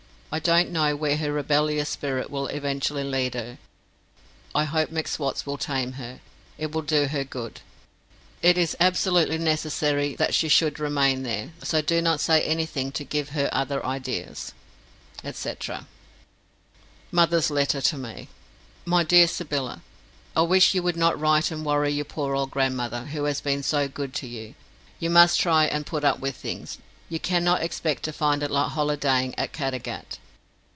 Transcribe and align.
I 0.33 0.39
don't 0.39 0.71
know 0.71 0.95
where 0.95 1.17
her 1.17 1.29
rebellious 1.33 1.89
spirit 1.89 2.29
will 2.31 2.47
eventually 2.47 3.03
lead 3.03 3.33
her. 3.33 3.57
I 4.55 4.63
hope 4.63 4.89
M'Swat's 4.89 5.45
will 5.45 5.57
tame 5.57 5.91
her; 5.99 6.21
it 6.57 6.71
will 6.71 6.83
do 6.83 7.07
her 7.07 7.25
good. 7.25 7.59
It 8.41 8.57
is 8.57 8.73
absolutely 8.79 9.37
necessary 9.37 10.15
that 10.15 10.33
she 10.33 10.47
should 10.47 10.79
remain 10.79 11.23
there, 11.23 11.51
so 11.61 11.81
do 11.81 12.01
not 12.01 12.21
say 12.21 12.41
anything 12.43 12.93
to 12.93 13.03
give 13.03 13.31
her 13.31 13.49
other 13.51 13.85
ideas 13.85 14.53
&c. 15.33 15.53
Mother's 17.11 17.49
Letter 17.51 17.81
to 17.81 17.97
Me 17.97 18.29
MY 18.85 19.03
DEAR 19.03 19.27
SYBYLLA, 19.27 19.81
I 20.33 20.41
wish 20.43 20.73
you 20.73 20.81
would 20.81 20.95
not 20.95 21.19
write 21.19 21.51
and 21.51 21.65
worry 21.65 21.91
your 21.91 22.05
poor 22.05 22.35
old 22.35 22.51
grandmother, 22.51 23.03
who 23.07 23.25
has 23.25 23.41
been 23.41 23.63
so 23.63 23.89
good 23.89 24.13
to 24.13 24.27
you. 24.27 24.55
You 24.97 25.09
must 25.09 25.41
try 25.41 25.65
and 25.65 25.85
put 25.85 26.05
up 26.05 26.21
with 26.21 26.37
things; 26.37 26.77
you 27.09 27.19
cannot 27.19 27.61
expect 27.61 28.03
to 28.03 28.13
find 28.13 28.41
it 28.41 28.49
like 28.49 28.69
holidaying 28.69 29.37
at 29.37 29.51
Caddagat. 29.51 30.17